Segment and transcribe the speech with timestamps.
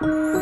[0.00, 0.40] Buena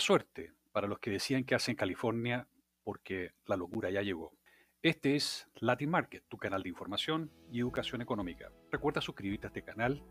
[0.00, 2.46] suerte para los que decían que hacen California
[2.82, 4.34] porque la locura ya llegó.
[4.82, 8.52] Este es Latin Market, tu canal de información y educación económica.
[8.70, 10.04] Recuerda suscribirte a este canal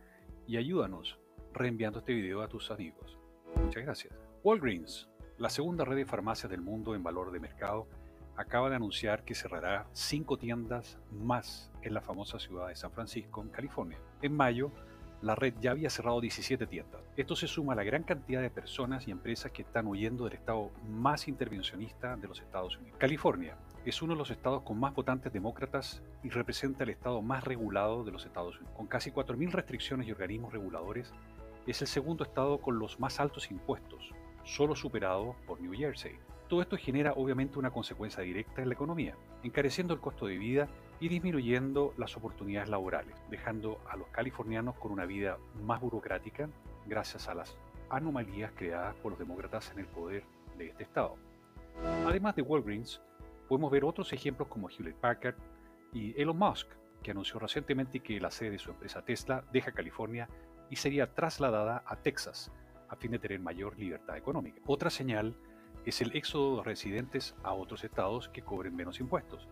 [0.47, 1.19] y ayúdanos
[1.53, 3.19] reenviando este video a tus amigos.
[3.55, 4.15] Muchas gracias.
[4.43, 7.87] Walgreens, la segunda red de farmacias del mundo en valor de mercado,
[8.35, 13.41] acaba de anunciar que cerrará cinco tiendas más en la famosa ciudad de San Francisco,
[13.41, 13.97] en California.
[14.21, 14.71] En mayo,
[15.21, 17.01] la red ya había cerrado 17 tiendas.
[17.15, 20.33] Esto se suma a la gran cantidad de personas y empresas que están huyendo del
[20.33, 22.97] estado más intervencionista de los Estados Unidos.
[22.99, 23.55] California
[23.85, 28.03] es uno de los estados con más votantes demócratas y representa el estado más regulado
[28.03, 28.75] de los Estados Unidos.
[28.75, 31.13] Con casi 4.000 restricciones y organismos reguladores,
[31.67, 34.11] es el segundo estado con los más altos impuestos,
[34.43, 36.17] solo superado por New Jersey.
[36.47, 40.67] Todo esto genera obviamente una consecuencia directa en la economía, encareciendo el costo de vida
[40.99, 46.49] y disminuyendo las oportunidades laborales, dejando a los californianos con una vida más burocrática
[46.85, 47.57] gracias a las
[47.89, 50.23] anomalías creadas por los demócratas en el poder
[50.57, 51.15] de este estado.
[52.05, 53.01] Además de Walgreens,
[53.47, 55.35] podemos ver otros ejemplos como Hewlett Packard
[55.91, 56.67] y Elon Musk,
[57.01, 60.29] que anunció recientemente que la sede de su empresa Tesla deja California
[60.69, 62.51] y sería trasladada a Texas
[62.93, 64.61] a fin de tener mayor libertad económica.
[64.67, 65.35] Otra señal
[65.85, 69.49] es el éxodo de residentes a otros estados que cobren menos impuestos,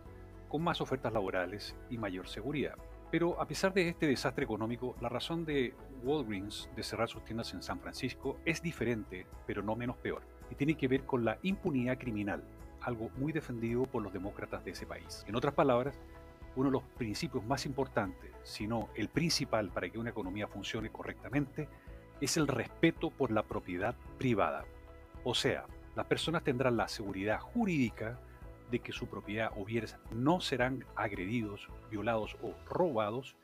[0.48, 2.76] con más ofertas laborales y mayor seguridad.
[3.10, 7.52] Pero a pesar de este desastre económico, la razón de Walgreens de cerrar sus tiendas
[7.52, 11.38] en San Francisco es diferente, pero no menos peor, y tiene que ver con la
[11.42, 12.42] impunidad criminal,
[12.80, 15.24] algo muy defendido por los demócratas de ese país.
[15.26, 15.98] En otras palabras,
[16.54, 20.90] uno de los principios más importantes, si no el principal para que una economía funcione
[20.90, 21.68] correctamente,
[22.22, 24.64] es el respeto por la propiedad privada.
[25.24, 28.18] O sea, las personas tendrán la seguridad jurídica
[28.70, 33.36] de que su propiedad o bienes no serán agredidos, violados o robados,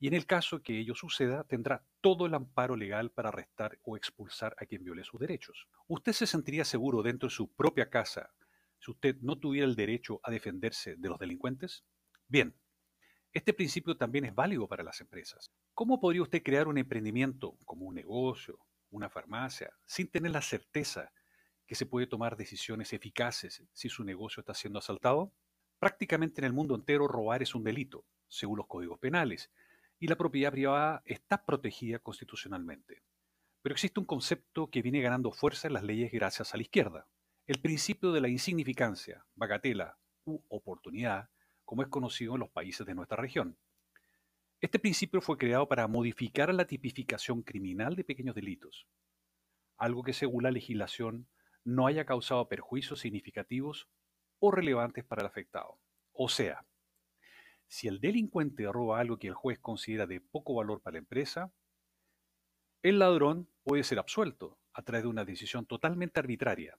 [0.00, 3.96] y en el caso que ello suceda, tendrá todo el amparo legal para arrestar o
[3.96, 5.68] expulsar a quien viole sus derechos.
[5.86, 8.30] ¿Usted se sentiría seguro dentro de su propia casa
[8.78, 11.84] si usted no tuviera el derecho a defenderse de los delincuentes?
[12.28, 12.54] Bien,
[13.36, 15.52] este principio también es válido para las empresas.
[15.74, 18.58] ¿Cómo podría usted crear un emprendimiento como un negocio,
[18.88, 21.12] una farmacia, sin tener la certeza
[21.66, 25.34] que se puede tomar decisiones eficaces si su negocio está siendo asaltado?
[25.78, 29.50] Prácticamente en el mundo entero robar es un delito, según los códigos penales,
[29.98, 33.02] y la propiedad privada está protegida constitucionalmente.
[33.60, 37.06] Pero existe un concepto que viene ganando fuerza en las leyes gracias a la izquierda,
[37.46, 41.28] el principio de la insignificancia, bagatela u oportunidad,
[41.66, 43.58] como es conocido en los países de nuestra región.
[44.62, 48.86] Este principio fue creado para modificar la tipificación criminal de pequeños delitos,
[49.76, 51.28] algo que según la legislación
[51.64, 53.88] no haya causado perjuicios significativos
[54.38, 55.78] o relevantes para el afectado.
[56.12, 56.64] O sea,
[57.66, 61.52] si el delincuente roba algo que el juez considera de poco valor para la empresa,
[62.82, 66.78] el ladrón puede ser absuelto a través de una decisión totalmente arbitraria,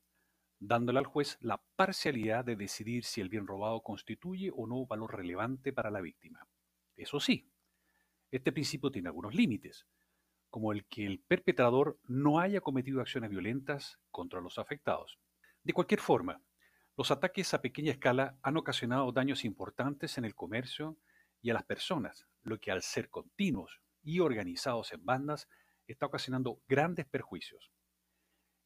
[0.59, 5.16] dándole al juez la parcialidad de decidir si el bien robado constituye o no valor
[5.16, 6.47] relevante para la víctima.
[6.95, 7.51] Eso sí,
[8.31, 9.85] este principio tiene algunos límites,
[10.50, 15.19] como el que el perpetrador no haya cometido acciones violentas contra los afectados.
[15.63, 16.41] De cualquier forma,
[16.97, 20.97] los ataques a pequeña escala han ocasionado daños importantes en el comercio
[21.41, 25.47] y a las personas, lo que al ser continuos y organizados en bandas
[25.85, 27.72] está ocasionando grandes perjuicios.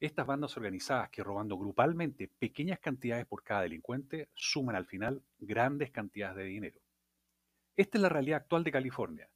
[0.02, 5.92] Estas bandas organizadas que robando grupalmente pequeñas cantidades por cada delincuente suman al final grandes
[5.92, 6.82] cantidades de dinero.
[7.76, 9.30] Esta es la realidad actual de California,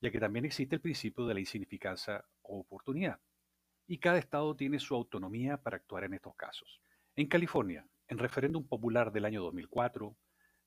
[0.00, 3.18] ya que también existe el principio de la insignificancia o oportunidad,
[3.88, 6.80] y cada estado tiene su autonomía para actuar en estos casos.
[7.16, 10.16] En California, en referéndum popular del año 2004,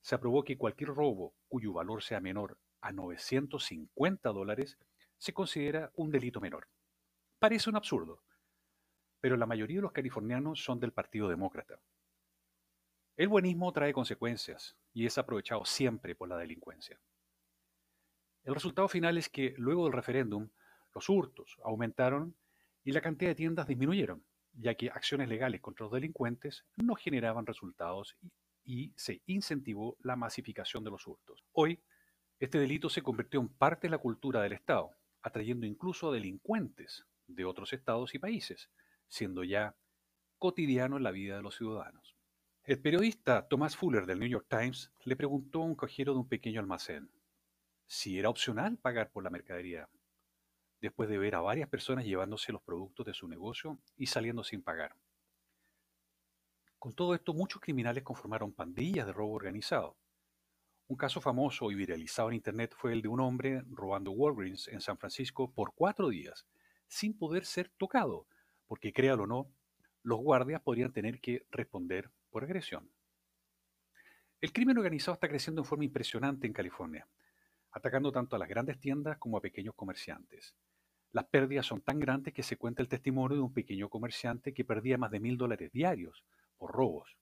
[0.01, 4.77] se aprobó que cualquier robo cuyo valor sea menor a 950 dólares
[5.17, 6.67] se considera un delito menor.
[7.39, 8.21] Parece un absurdo,
[9.21, 11.79] pero la mayoría de los californianos son del Partido Demócrata.
[13.15, 16.99] El buenismo trae consecuencias y es aprovechado siempre por la delincuencia.
[18.43, 20.49] El resultado final es que luego del referéndum,
[20.95, 22.35] los hurtos aumentaron
[22.83, 27.45] y la cantidad de tiendas disminuyeron, ya que acciones legales contra los delincuentes no generaban
[27.45, 28.17] resultados
[28.63, 31.43] y, se incentivó la masificación de los hurtos.
[31.51, 31.79] Hoy,
[32.39, 37.05] este delito se convirtió en parte de la cultura del Estado, atrayendo incluso a delincuentes
[37.27, 38.69] de otros estados y países,
[39.11, 39.75] siendo ya
[40.39, 42.15] cotidiano en la vida de los ciudadanos.
[42.63, 46.29] El periodista Thomas Fuller del New York Times le preguntó a un cajero de un
[46.29, 47.11] pequeño almacén
[47.85, 49.89] si era opcional pagar por la mercadería,
[50.79, 54.63] después de ver a varias personas llevándose los productos de su negocio y saliendo sin
[54.63, 54.95] pagar.
[56.79, 59.97] Con todo esto, muchos criminales conformaron pandillas de robo organizado.
[60.87, 64.79] Un caso famoso y viralizado en Internet fue el de un hombre robando Walgreens en
[64.79, 66.47] San Francisco por cuatro días,
[66.87, 68.25] sin poder ser tocado,
[68.71, 69.51] porque créalo o no,
[70.01, 72.89] los guardias podrían tener que responder por agresión.
[74.39, 77.05] El crimen organizado está creciendo en forma impresionante en California,
[77.73, 80.55] atacando tanto a las grandes tiendas como a pequeños comerciantes.
[81.11, 84.63] Las pérdidas son tan grandes que se cuenta el testimonio de un pequeño comerciante que
[84.63, 86.23] perdía más de mil dólares diarios
[86.55, 87.17] por robos,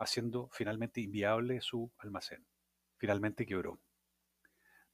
[0.00, 2.44] haciendo finalmente inviable su almacén
[2.96, 3.78] finalmente quebró.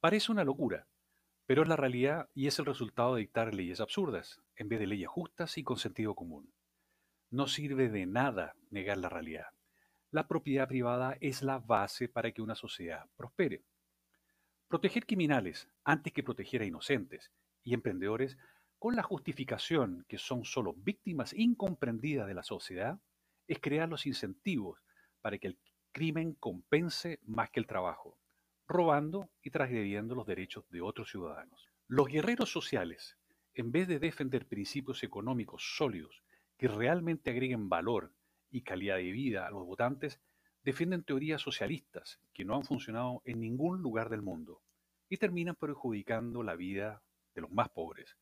[0.00, 0.86] Parece una locura,
[1.46, 4.86] pero es la realidad y es el resultado de dictar leyes absurdas, en vez de
[4.86, 6.52] leyes justas y con sentido común.
[7.30, 9.46] No sirve de nada negar la realidad.
[10.10, 13.64] La propiedad privada es la base para que una sociedad prospere.
[14.68, 17.30] Proteger criminales antes que proteger a inocentes
[17.62, 18.38] y emprendedores
[18.78, 22.98] con la justificación que son solo víctimas incomprendidas de la sociedad
[23.46, 24.80] es crear los incentivos
[25.20, 25.58] para que el
[25.92, 28.18] crimen compense más que el trabajo,
[28.66, 31.68] robando y transgrediendo los derechos de otros ciudadanos.
[31.86, 33.16] Los guerreros sociales,
[33.54, 36.22] en vez de defender principios económicos sólidos
[36.56, 38.12] que realmente agreguen valor
[38.50, 40.20] y calidad de vida a los votantes,
[40.64, 44.62] defienden teorías socialistas que no han funcionado en ningún lugar del mundo
[45.08, 47.02] y terminan perjudicando la vida
[47.34, 48.16] de los más pobres,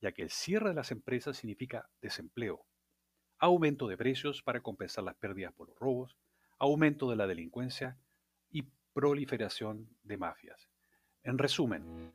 [0.00, 2.64] ya que el cierre de las empresas significa desempleo,
[3.38, 6.16] aumento de precios para compensar las pérdidas por los robos,
[6.58, 7.98] aumento de la delincuencia
[8.50, 10.68] y proliferación de mafias.
[11.22, 12.12] En resumen,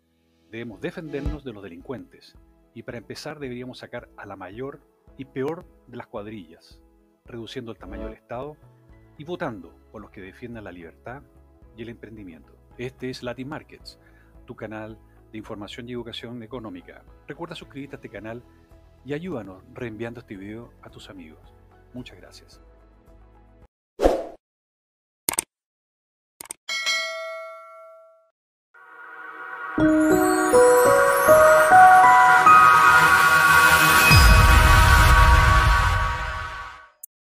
[0.52, 2.36] debemos defendernos de los delincuentes
[2.74, 4.82] y para empezar deberíamos sacar a la mayor
[5.18, 6.80] y peor de las cuadrillas,
[7.26, 8.56] reduciendo el tamaño del Estado
[9.18, 11.24] y votando por los que defiendan la libertad
[11.76, 12.56] y el emprendimiento.
[12.78, 14.00] Este es Latin Markets,
[14.46, 15.00] tu canal
[15.32, 17.04] de información y educación económica.
[17.28, 18.44] Recuerda suscribirte a este canal
[19.04, 21.54] y ayúdanos reenviando este video a tus amigos.
[21.94, 22.62] Muchas gracias.